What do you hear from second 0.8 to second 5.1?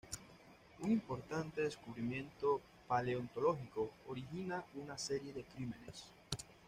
importante descubrimiento paleontológico origina una